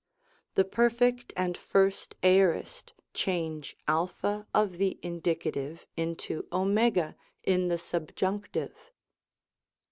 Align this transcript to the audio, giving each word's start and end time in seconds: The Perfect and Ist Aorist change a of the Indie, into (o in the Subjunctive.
The 0.55 0.65
Perfect 0.65 1.31
and 1.37 1.59
Ist 1.75 2.15
Aorist 2.23 2.93
change 3.13 3.77
a 3.87 3.97
of 4.51 4.77
the 4.79 4.97
Indie, 5.03 5.79
into 5.95 6.47
(o 6.51 7.13
in 7.43 7.67
the 7.67 7.77
Subjunctive. 7.77 8.89